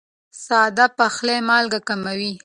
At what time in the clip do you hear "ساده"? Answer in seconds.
0.43-0.85